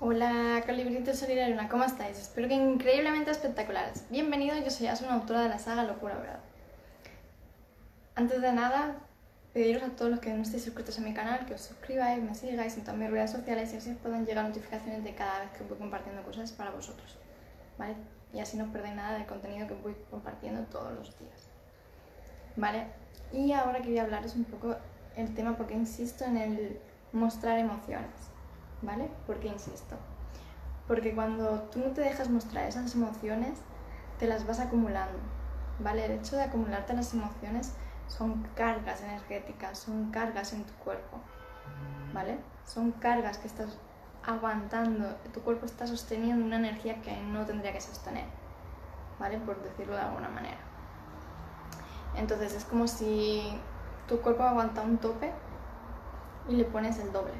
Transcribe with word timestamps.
Hola, 0.00 0.60
colibritos 0.66 1.20
Solidariuna, 1.20 1.68
¿cómo 1.68 1.84
estáis? 1.84 2.18
Espero 2.18 2.48
que 2.48 2.54
increíblemente 2.54 3.30
espectaculares. 3.30 4.04
Bienvenidos, 4.10 4.58
yo 4.64 4.68
soy 4.68 4.88
Asu, 4.88 5.04
una 5.04 5.14
autora 5.14 5.42
de 5.42 5.50
la 5.50 5.60
saga 5.60 5.84
Locura 5.84 6.16
Dorada. 6.16 6.40
Antes 8.16 8.42
de 8.42 8.52
nada, 8.52 8.96
pediros 9.52 9.84
a 9.84 9.90
todos 9.90 10.10
los 10.10 10.18
que 10.18 10.34
no 10.34 10.42
estéis 10.42 10.64
suscritos 10.64 10.98
a 10.98 11.02
mi 11.02 11.14
canal 11.14 11.46
que 11.46 11.54
os 11.54 11.60
suscribáis, 11.60 12.20
me 12.20 12.34
sigáis 12.34 12.76
en 12.76 12.82
todas 12.82 12.98
mis 12.98 13.08
redes 13.08 13.30
sociales 13.30 13.72
y 13.72 13.76
así 13.76 13.92
os 13.92 13.96
puedan 13.98 14.26
llegar 14.26 14.44
notificaciones 14.44 15.04
de 15.04 15.14
cada 15.14 15.38
vez 15.38 15.50
que 15.50 15.62
voy 15.62 15.78
compartiendo 15.78 16.24
cosas 16.24 16.50
para 16.50 16.72
vosotros, 16.72 17.16
¿vale? 17.78 17.94
Y 18.32 18.40
así 18.40 18.56
no 18.56 18.72
perdéis 18.72 18.96
nada 18.96 19.16
del 19.16 19.26
contenido 19.26 19.68
que 19.68 19.74
voy 19.74 19.94
compartiendo 20.10 20.64
todos 20.64 20.92
los 20.92 21.16
días, 21.20 21.48
¿vale? 22.56 22.88
Y 23.32 23.52
ahora 23.52 23.80
quería 23.80 24.02
hablaros 24.02 24.34
un 24.34 24.44
poco 24.44 24.74
el 25.14 25.32
tema 25.34 25.56
porque 25.56 25.74
insisto 25.74 26.24
en 26.24 26.36
el 26.36 26.80
mostrar 27.12 27.60
emociones, 27.60 28.33
¿vale? 28.84 29.10
¿Por 29.26 29.38
qué 29.40 29.48
insisto? 29.48 29.96
Porque 30.86 31.14
cuando 31.14 31.60
tú 31.72 31.78
no 31.80 31.90
te 31.92 32.02
dejas 32.02 32.28
mostrar 32.28 32.68
esas 32.68 32.94
emociones, 32.94 33.58
te 34.18 34.26
las 34.26 34.46
vas 34.46 34.60
acumulando, 34.60 35.18
¿vale? 35.80 36.04
El 36.04 36.12
hecho 36.12 36.36
de 36.36 36.44
acumularte 36.44 36.94
las 36.94 37.12
emociones 37.14 37.72
son 38.06 38.46
cargas 38.54 39.02
energéticas, 39.02 39.78
son 39.78 40.10
cargas 40.10 40.52
en 40.52 40.64
tu 40.64 40.72
cuerpo, 40.74 41.18
¿vale? 42.12 42.38
Son 42.66 42.92
cargas 42.92 43.38
que 43.38 43.48
estás 43.48 43.78
aguantando, 44.26 45.16
tu 45.32 45.40
cuerpo 45.40 45.66
está 45.66 45.86
sosteniendo 45.86 46.44
una 46.44 46.56
energía 46.56 47.00
que 47.02 47.16
no 47.16 47.44
tendría 47.44 47.72
que 47.72 47.80
sostener, 47.80 48.26
¿vale? 49.18 49.38
Por 49.38 49.62
decirlo 49.62 49.94
de 49.94 50.02
alguna 50.02 50.28
manera. 50.28 50.58
Entonces 52.14 52.54
es 52.54 52.64
como 52.64 52.86
si 52.86 53.58
tu 54.06 54.20
cuerpo 54.20 54.44
aguanta 54.44 54.82
un 54.82 54.98
tope 54.98 55.32
y 56.48 56.56
le 56.56 56.64
pones 56.64 56.98
el 56.98 57.10
doble, 57.12 57.34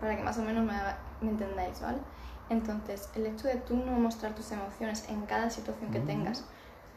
para 0.00 0.16
que 0.16 0.22
más 0.22 0.38
o 0.38 0.42
menos 0.42 0.64
me, 0.64 0.74
me 1.20 1.30
entendáis, 1.30 1.80
¿vale? 1.80 1.98
Entonces, 2.48 3.08
el 3.14 3.26
hecho 3.26 3.48
de 3.48 3.56
tú 3.56 3.76
no 3.76 3.92
mostrar 3.92 4.34
tus 4.34 4.52
emociones 4.52 5.08
en 5.08 5.22
cada 5.22 5.50
situación 5.50 5.90
que 5.90 6.00
tengas, 6.00 6.44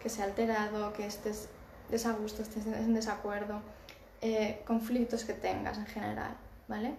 que 0.01 0.09
sea 0.09 0.25
alterado, 0.25 0.93
que 0.93 1.05
estés 1.05 1.49
desagusto, 1.89 2.41
estés 2.41 2.67
en 2.67 2.93
desacuerdo, 2.93 3.61
eh, 4.21 4.61
conflictos 4.67 5.23
que 5.23 5.33
tengas 5.33 5.77
en 5.77 5.87
general, 5.87 6.35
¿vale? 6.67 6.93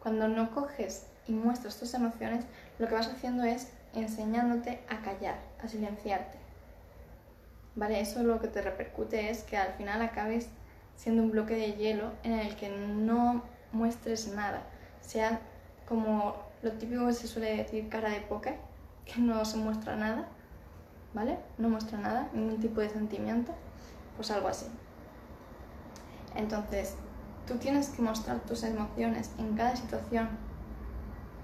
Cuando 0.00 0.28
no 0.28 0.50
coges 0.50 1.06
y 1.26 1.32
muestras 1.32 1.78
tus 1.78 1.94
emociones, 1.94 2.44
lo 2.78 2.88
que 2.88 2.94
vas 2.94 3.08
haciendo 3.08 3.44
es 3.44 3.68
enseñándote 3.94 4.80
a 4.88 5.00
callar, 5.00 5.38
a 5.62 5.68
silenciarte. 5.68 6.38
¿Vale? 7.76 8.00
Eso 8.00 8.22
lo 8.22 8.40
que 8.40 8.48
te 8.48 8.62
repercute 8.62 9.30
es 9.30 9.42
que 9.44 9.56
al 9.56 9.72
final 9.74 10.02
acabes 10.02 10.48
siendo 10.96 11.22
un 11.22 11.30
bloque 11.30 11.54
de 11.54 11.72
hielo 11.74 12.12
en 12.24 12.32
el 12.32 12.56
que 12.56 12.68
no 12.68 13.42
muestres 13.72 14.28
nada. 14.28 14.62
Sea 15.10 15.40
como 15.88 16.36
lo 16.62 16.70
típico 16.74 17.04
que 17.04 17.12
se 17.12 17.26
suele 17.26 17.56
decir 17.56 17.88
cara 17.88 18.10
de 18.10 18.20
póker, 18.20 18.56
que 19.04 19.20
no 19.20 19.44
se 19.44 19.56
muestra 19.56 19.96
nada, 19.96 20.28
¿vale? 21.14 21.36
No 21.58 21.68
muestra 21.68 21.98
nada, 21.98 22.28
ningún 22.32 22.60
tipo 22.60 22.80
de 22.80 22.90
sentimiento, 22.90 23.52
pues 24.14 24.30
algo 24.30 24.46
así. 24.46 24.66
Entonces, 26.36 26.94
tú 27.44 27.56
tienes 27.56 27.88
que 27.88 28.02
mostrar 28.02 28.38
tus 28.38 28.62
emociones 28.62 29.32
en 29.36 29.56
cada 29.56 29.74
situación, 29.74 30.28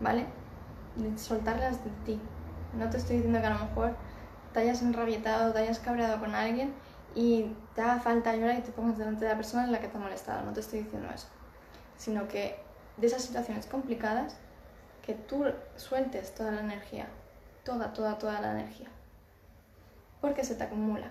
¿vale? 0.00 0.26
Soltarlas 1.16 1.82
de 1.82 1.90
ti. 2.04 2.20
No 2.72 2.88
te 2.88 2.98
estoy 2.98 3.16
diciendo 3.16 3.40
que 3.40 3.46
a 3.46 3.50
lo 3.58 3.64
mejor 3.64 3.96
te 4.52 4.60
hayas 4.60 4.80
enrabietado, 4.80 5.52
te 5.52 5.58
hayas 5.58 5.80
cabreado 5.80 6.20
con 6.20 6.36
alguien 6.36 6.72
y 7.16 7.52
te 7.74 7.82
haga 7.82 7.98
falta 7.98 8.36
llorar 8.36 8.60
y 8.60 8.62
te 8.62 8.70
pongas 8.70 8.96
delante 8.96 9.24
de 9.24 9.32
la 9.32 9.36
persona 9.36 9.64
en 9.64 9.72
la 9.72 9.80
que 9.80 9.88
te 9.88 9.96
ha 9.96 10.00
molestado. 10.00 10.44
No 10.44 10.52
te 10.52 10.60
estoy 10.60 10.84
diciendo 10.84 11.08
eso. 11.12 11.26
Sino 11.96 12.28
que 12.28 12.64
de 12.96 13.06
esas 13.06 13.22
situaciones 13.22 13.66
complicadas, 13.66 14.36
que 15.02 15.14
tú 15.14 15.44
sueltes 15.76 16.34
toda 16.34 16.50
la 16.50 16.60
energía. 16.60 17.06
Toda, 17.64 17.92
toda, 17.92 18.18
toda 18.18 18.40
la 18.40 18.52
energía. 18.52 18.88
Porque 20.20 20.44
se 20.44 20.54
te 20.54 20.64
acumula. 20.64 21.10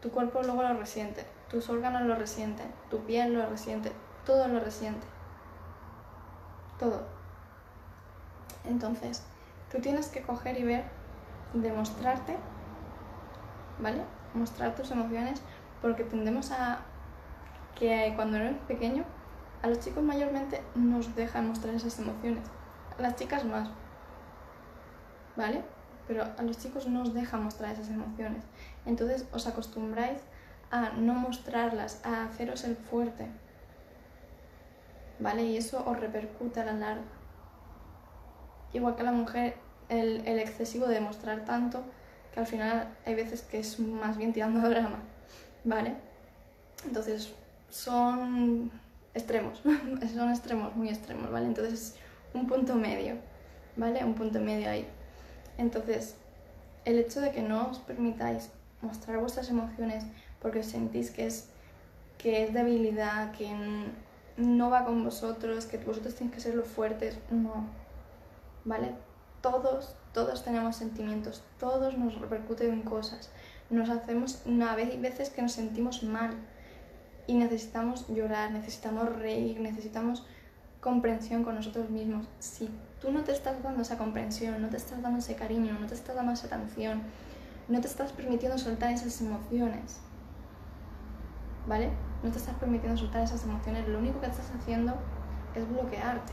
Tu 0.00 0.10
cuerpo 0.10 0.42
luego 0.42 0.62
lo 0.62 0.74
resiente, 0.74 1.24
tus 1.50 1.68
órganos 1.68 2.02
lo 2.02 2.14
resienten, 2.14 2.66
tu 2.88 3.04
piel 3.04 3.34
lo 3.34 3.48
resiente, 3.48 3.92
todo 4.24 4.46
lo 4.46 4.60
resiente. 4.60 5.06
Todo. 6.78 7.06
Entonces, 8.64 9.24
tú 9.72 9.80
tienes 9.80 10.08
que 10.08 10.22
coger 10.22 10.58
y 10.58 10.64
ver, 10.64 10.84
demostrarte, 11.54 12.36
¿vale? 13.80 14.02
Mostrar 14.34 14.74
tus 14.76 14.90
emociones 14.90 15.42
porque 15.80 16.04
tendemos 16.04 16.52
a 16.52 16.80
que 17.74 18.12
cuando 18.14 18.36
eres 18.36 18.56
pequeño, 18.68 19.04
a 19.62 19.68
los 19.68 19.80
chicos 19.80 20.02
mayormente 20.02 20.62
nos 20.74 21.14
dejan 21.14 21.48
mostrar 21.48 21.74
esas 21.74 21.98
emociones, 21.98 22.44
a 22.96 23.02
las 23.02 23.16
chicas 23.16 23.44
más, 23.44 23.68
¿vale? 25.36 25.62
Pero 26.06 26.24
a 26.24 26.42
los 26.42 26.58
chicos 26.58 26.86
no 26.86 27.02
os 27.02 27.14
dejan 27.14 27.44
mostrar 27.44 27.72
esas 27.72 27.90
emociones. 27.90 28.44
Entonces 28.86 29.26
os 29.32 29.46
acostumbráis 29.46 30.20
a 30.70 30.90
no 30.90 31.14
mostrarlas, 31.14 32.04
a 32.04 32.24
haceros 32.24 32.64
el 32.64 32.76
fuerte. 32.76 33.26
¿Vale? 35.18 35.42
Y 35.44 35.56
eso 35.56 35.82
os 35.86 35.98
repercute 35.98 36.60
a 36.60 36.64
la 36.64 36.72
larga. 36.72 37.02
Igual 38.72 38.94
que 38.94 39.02
a 39.02 39.04
la 39.04 39.12
mujer, 39.12 39.56
el, 39.88 40.26
excesivo 40.26 40.86
de 40.86 41.00
mostrar 41.00 41.44
tanto, 41.44 41.82
que 42.32 42.40
al 42.40 42.46
final 42.46 42.96
hay 43.04 43.14
veces 43.14 43.42
que 43.42 43.58
es 43.58 43.78
más 43.80 44.16
bien 44.16 44.32
tirando 44.32 44.60
a 44.60 44.68
drama. 44.70 45.02
¿Vale? 45.64 45.96
Entonces 46.84 47.34
son 47.68 48.70
extremos, 49.14 49.62
son 50.14 50.30
extremos, 50.30 50.74
muy 50.76 50.88
extremos, 50.88 51.30
¿vale? 51.30 51.46
Entonces 51.46 51.96
un 52.34 52.46
punto 52.46 52.74
medio, 52.74 53.16
¿vale? 53.76 54.04
Un 54.04 54.14
punto 54.14 54.40
medio 54.40 54.70
ahí. 54.70 54.86
Entonces, 55.56 56.14
el 56.84 56.98
hecho 56.98 57.20
de 57.20 57.32
que 57.32 57.42
no 57.42 57.68
os 57.68 57.78
permitáis 57.78 58.50
mostrar 58.80 59.18
vuestras 59.18 59.48
emociones 59.50 60.04
porque 60.40 60.62
sentís 60.62 61.10
que 61.10 61.26
es, 61.26 61.48
que 62.16 62.44
es 62.44 62.54
debilidad, 62.54 63.32
que 63.32 63.50
no 64.36 64.70
va 64.70 64.84
con 64.84 65.02
vosotros, 65.04 65.66
que 65.66 65.78
vosotros 65.78 66.14
tenéis 66.14 66.34
que 66.34 66.40
ser 66.40 66.54
los 66.54 66.68
fuertes, 66.68 67.18
no, 67.30 67.66
¿vale? 68.64 68.94
Todos, 69.40 69.96
todos 70.12 70.44
tenemos 70.44 70.76
sentimientos, 70.76 71.42
todos 71.58 71.96
nos 71.98 72.20
repercuten 72.20 72.82
cosas, 72.82 73.30
nos 73.70 73.90
hacemos, 73.90 74.42
una 74.46 74.74
vez 74.76 74.94
y 74.94 74.98
veces 74.98 75.30
que 75.30 75.42
nos 75.42 75.52
sentimos 75.52 76.02
mal 76.02 76.30
y 77.28 77.34
necesitamos 77.34 78.08
llorar, 78.08 78.50
necesitamos 78.50 79.14
reír, 79.16 79.60
necesitamos 79.60 80.26
comprensión 80.80 81.44
con 81.44 81.54
nosotros 81.54 81.90
mismos. 81.90 82.26
Si 82.38 82.70
tú 83.00 83.12
no 83.12 83.22
te 83.22 83.32
estás 83.32 83.62
dando 83.62 83.82
esa 83.82 83.98
comprensión, 83.98 84.62
no 84.62 84.70
te 84.70 84.78
estás 84.78 85.02
dando 85.02 85.18
ese 85.18 85.36
cariño, 85.36 85.78
no 85.78 85.86
te 85.86 85.94
estás 85.94 86.16
dando 86.16 86.32
esa 86.32 86.46
atención, 86.46 87.02
no 87.68 87.80
te 87.82 87.86
estás 87.86 88.12
permitiendo 88.12 88.56
soltar 88.56 88.92
esas 88.92 89.20
emociones, 89.20 90.00
¿vale? 91.66 91.90
No 92.22 92.30
te 92.30 92.38
estás 92.38 92.54
permitiendo 92.54 92.96
soltar 92.96 93.22
esas 93.22 93.44
emociones, 93.44 93.86
lo 93.86 93.98
único 93.98 94.20
que 94.20 94.26
estás 94.26 94.50
haciendo 94.58 94.94
es 95.54 95.68
bloquearte. 95.68 96.32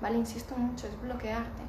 ¿Vale? 0.00 0.16
Insisto 0.16 0.56
mucho, 0.56 0.86
es 0.86 1.00
bloquearte. 1.00 1.62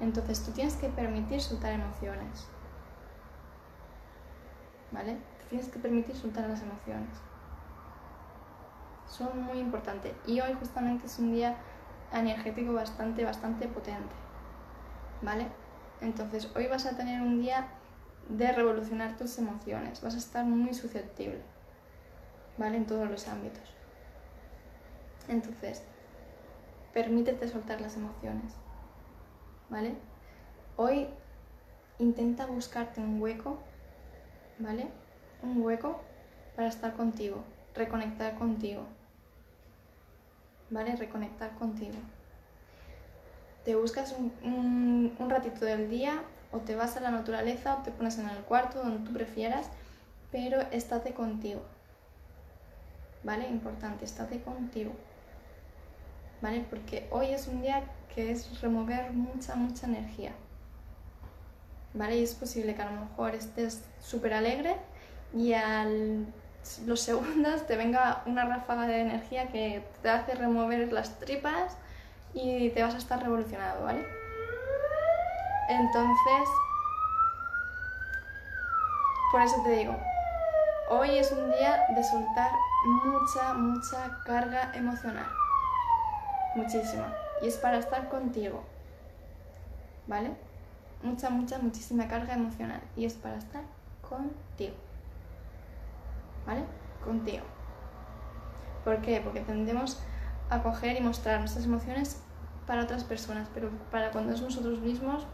Entonces 0.00 0.44
tú 0.44 0.50
tienes 0.52 0.74
que 0.74 0.88
permitir 0.90 1.40
soltar 1.40 1.72
emociones. 1.72 2.46
¿Vale? 4.92 5.18
Te 5.38 5.44
tienes 5.50 5.68
que 5.68 5.78
permitir 5.78 6.14
soltar 6.16 6.48
las 6.48 6.62
emociones. 6.62 7.16
Son 9.06 9.42
muy 9.42 9.58
importantes. 9.58 10.14
Y 10.26 10.40
hoy 10.40 10.54
justamente 10.54 11.06
es 11.06 11.18
un 11.18 11.32
día 11.32 11.56
energético 12.12 12.72
bastante, 12.72 13.24
bastante 13.24 13.68
potente. 13.68 14.14
¿vale? 15.22 15.46
Entonces 16.00 16.50
hoy 16.54 16.66
vas 16.66 16.86
a 16.86 16.96
tener 16.96 17.20
un 17.20 17.40
día 17.40 17.68
de 18.28 18.52
revolucionar 18.52 19.16
tus 19.16 19.38
emociones, 19.38 20.00
vas 20.02 20.14
a 20.14 20.18
estar 20.18 20.44
muy 20.44 20.74
susceptible, 20.74 21.40
¿vale? 22.58 22.76
En 22.76 22.86
todos 22.86 23.08
los 23.08 23.28
ámbitos. 23.28 23.62
Entonces, 25.28 25.82
permítete 26.92 27.48
soltar 27.48 27.80
las 27.80 27.96
emociones, 27.96 28.54
¿vale? 29.68 29.94
Hoy 30.76 31.08
intenta 31.98 32.46
buscarte 32.46 33.00
un 33.00 33.20
hueco, 33.20 33.58
¿vale? 34.58 34.88
Un 35.42 35.62
hueco 35.62 36.00
para 36.54 36.68
estar 36.68 36.94
contigo, 36.94 37.44
reconectar 37.74 38.36
contigo, 38.36 38.82
¿vale? 40.70 40.96
Reconectar 40.96 41.54
contigo 41.56 41.96
te 43.66 43.74
buscas 43.74 44.14
un, 44.44 45.12
ratito 45.28 45.64
del 45.64 45.90
día 45.90 46.22
o 46.52 46.58
te 46.58 46.76
vas 46.76 46.96
a 46.96 47.00
la 47.00 47.10
naturaleza 47.10 47.74
o 47.74 47.82
te 47.82 47.90
pones 47.90 48.16
en 48.16 48.28
el 48.28 48.38
cuarto 48.44 48.78
donde 48.78 49.04
tú 49.04 49.12
prefieras, 49.12 49.68
pero 50.30 50.60
estate 50.70 51.12
contigo. 51.14 51.62
¿Vale? 53.24 53.48
Importante, 53.48 54.04
estate 54.04 54.40
contigo. 54.40 54.92
¿Vale? 56.40 56.64
Porque 56.70 57.08
hoy 57.10 57.30
es 57.30 57.48
un 57.48 57.60
día 57.60 57.82
que 58.14 58.30
es 58.30 58.60
remover 58.60 59.10
mucha, 59.12 59.56
mucha 59.56 59.88
energía. 59.88 60.30
¿Vale? 61.96 62.18
Y 62.18 62.22
es 62.22 62.34
posible 62.34 62.74
que 62.74 62.82
a 62.82 62.90
lo 62.90 63.00
mejor 63.00 63.34
estés 63.34 63.82
súper 64.00 64.34
alegre 64.34 64.76
y 65.34 65.54
al 65.54 66.26
los 66.84 67.00
segundos 67.00 67.66
te 67.66 67.76
venga 67.76 68.22
una 68.26 68.44
ráfaga 68.44 68.86
de 68.86 69.00
energía 69.00 69.48
que 69.48 69.86
te 70.02 70.10
hace 70.10 70.34
remover 70.34 70.92
las 70.92 71.18
tripas 71.18 71.76
y 72.34 72.70
te 72.70 72.82
vas 72.82 72.94
a 72.94 72.98
estar 72.98 73.22
revolucionado, 73.22 73.84
¿vale? 73.84 74.06
Entonces, 75.68 76.48
por 79.32 79.42
eso 79.42 79.56
te 79.64 79.70
digo, 79.70 79.96
hoy 80.90 81.18
es 81.18 81.32
un 81.32 81.50
día 81.50 81.84
de 81.94 82.04
soltar 82.04 82.50
mucha, 82.84 83.54
mucha 83.54 84.18
carga 84.24 84.70
emocional. 84.74 85.26
Muchísima. 86.54 87.12
Y 87.42 87.48
es 87.48 87.56
para 87.56 87.78
estar 87.78 88.08
contigo. 88.08 88.62
¿Vale? 90.06 90.30
Mucha, 91.02 91.30
mucha, 91.30 91.58
muchísima 91.58 92.08
carga 92.08 92.34
emocional. 92.34 92.80
Y 92.96 93.04
es 93.04 93.14
para 93.14 93.36
estar 93.36 93.62
contigo. 94.08 94.74
¿Vale? 96.46 96.64
Contigo. 97.04 97.44
¿Por 98.84 99.00
qué? 99.00 99.20
Porque 99.20 99.40
tendemos 99.40 100.00
a 100.48 100.62
coger 100.62 100.96
y 100.96 101.00
mostrar 101.00 101.40
nuestras 101.40 101.64
emociones 101.64 102.22
para 102.66 102.82
otras 102.82 103.04
personas, 103.04 103.48
pero 103.54 103.70
para 103.90 104.10
cuando 104.10 104.32
es 104.32 104.42
nosotros 104.42 104.80
mismos 104.80 105.26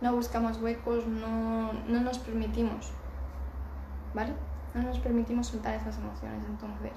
no 0.00 0.14
buscamos 0.14 0.60
huecos, 0.60 1.06
no, 1.06 1.72
no 1.72 2.00
nos 2.00 2.18
permitimos, 2.18 2.92
¿vale? 4.14 4.32
No 4.74 4.82
nos 4.82 4.98
permitimos 5.00 5.48
soltar 5.48 5.74
esas 5.74 5.98
emociones, 5.98 6.44
entonces 6.46 6.92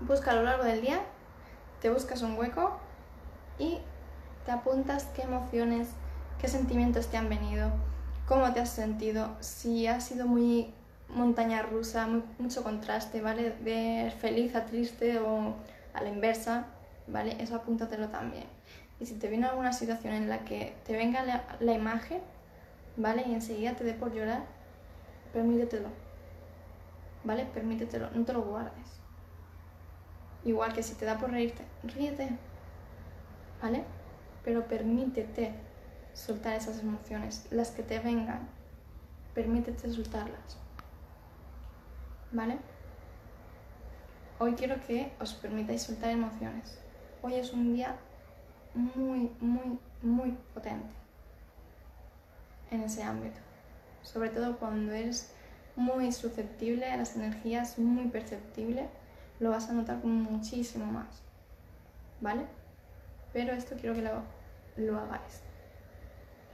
busca 0.00 0.32
a 0.32 0.34
lo 0.34 0.42
largo 0.42 0.64
del 0.64 0.80
día, 0.80 1.00
te 1.80 1.90
buscas 1.90 2.22
un 2.22 2.36
hueco 2.36 2.76
y 3.58 3.78
te 4.44 4.52
apuntas 4.52 5.04
qué 5.14 5.22
emociones, 5.22 5.88
qué 6.40 6.48
sentimientos 6.48 7.08
te 7.08 7.16
han 7.16 7.28
venido, 7.28 7.70
cómo 8.26 8.52
te 8.52 8.60
has 8.60 8.70
sentido, 8.70 9.36
si 9.40 9.86
ha 9.86 10.00
sido 10.00 10.26
muy 10.26 10.72
montaña 11.08 11.62
rusa, 11.62 12.08
mucho 12.38 12.62
contraste, 12.62 13.20
¿vale? 13.20 13.50
De 13.62 14.12
feliz 14.20 14.54
a 14.54 14.66
triste 14.66 15.18
o 15.18 15.54
a 15.92 16.02
la 16.02 16.08
inversa, 16.08 16.66
¿vale? 17.06 17.36
Eso 17.40 17.56
apúntatelo 17.56 18.08
también. 18.08 18.44
Y 19.00 19.06
si 19.06 19.14
te 19.14 19.28
viene 19.28 19.46
alguna 19.46 19.72
situación 19.72 20.14
en 20.14 20.28
la 20.28 20.44
que 20.44 20.76
te 20.84 20.96
venga 20.96 21.24
la 21.58 21.72
imagen, 21.72 22.20
¿vale? 22.96 23.24
Y 23.26 23.34
enseguida 23.34 23.74
te 23.74 23.84
dé 23.84 23.94
por 23.94 24.12
llorar, 24.12 24.42
permítetelo, 25.32 25.88
¿vale? 27.24 27.46
Permítetelo, 27.46 28.10
no 28.14 28.24
te 28.24 28.32
lo 28.32 28.42
guardes. 28.42 29.00
Igual 30.44 30.72
que 30.72 30.82
si 30.82 30.94
te 30.94 31.04
da 31.04 31.18
por 31.18 31.30
reírte, 31.30 31.64
ríete, 31.82 32.30
¿vale? 33.62 33.84
Pero 34.44 34.66
permítete 34.66 35.52
soltar 36.12 36.54
esas 36.54 36.80
emociones, 36.80 37.46
las 37.50 37.70
que 37.70 37.82
te 37.82 37.98
vengan, 37.98 38.48
permítete 39.34 39.90
soltarlas, 39.90 40.58
¿vale? 42.32 42.58
Hoy 44.38 44.54
quiero 44.54 44.80
que 44.86 45.12
os 45.20 45.34
permitáis 45.34 45.82
soltar 45.82 46.10
emociones. 46.10 46.78
Hoy 47.22 47.34
es 47.34 47.52
un 47.52 47.74
día 47.74 47.96
muy, 48.74 49.30
muy, 49.40 49.78
muy 50.02 50.38
potente 50.54 50.94
en 52.70 52.82
ese 52.82 53.02
ámbito. 53.02 53.38
Sobre 54.02 54.30
todo 54.30 54.58
cuando 54.58 54.92
eres 54.92 55.34
muy 55.76 56.12
susceptible 56.12 56.86
a 56.86 56.96
las 56.96 57.16
energías, 57.16 57.78
muy 57.78 58.08
perceptible, 58.08 58.88
lo 59.40 59.50
vas 59.50 59.68
a 59.68 59.72
notar 59.72 60.04
muchísimo 60.04 60.86
más. 60.86 61.22
¿Vale? 62.20 62.46
Pero 63.32 63.52
esto 63.52 63.76
quiero 63.78 63.94
que 63.94 64.02
lo, 64.02 64.22
lo 64.76 64.98
hagáis. 64.98 65.42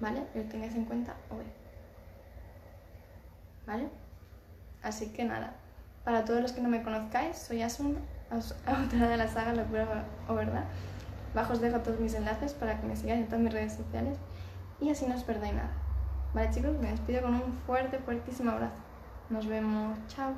¿Vale? 0.01 0.25
Que 0.33 0.43
lo 0.43 0.49
tengáis 0.49 0.75
en 0.75 0.85
cuenta 0.85 1.17
hoy. 1.31 1.45
¿Vale? 3.67 3.89
Así 4.83 5.13
que 5.13 5.25
nada, 5.25 5.55
para 6.05 6.25
todos 6.25 6.41
los 6.41 6.53
que 6.53 6.61
no 6.61 6.69
me 6.69 6.83
conozcáis, 6.83 7.37
soy 7.37 7.63
Asun, 7.63 7.99
autora 8.67 9.09
de 9.09 9.17
la 9.17 9.29
saga 9.29 9.55
Locura 9.55 10.05
o 10.29 10.35
Verdad. 10.35 10.65
Abajo 11.35 11.53
os 11.53 11.61
dejo 11.61 11.81
todos 11.81 12.01
mis 12.01 12.15
enlaces 12.15 12.55
para 12.55 12.81
que 12.81 12.87
me 12.87 12.97
sigáis 12.97 13.21
en 13.21 13.27
todas 13.27 13.41
mis 13.41 13.53
redes 13.53 13.75
sociales 13.75 14.17
y 14.81 14.91
así 14.91 15.07
no 15.07 15.15
os 15.15 15.25
perdáis 15.25 15.55
nada. 15.55 15.71
Vale 16.33 16.51
chicos, 16.51 16.79
me 16.81 16.91
despido 16.91 17.23
con 17.23 17.35
un 17.35 17.59
fuerte, 17.67 17.99
fuertísimo 17.99 18.53
abrazo. 18.53 18.81
Nos 19.29 19.47
vemos, 19.47 19.99
chao. 20.09 20.33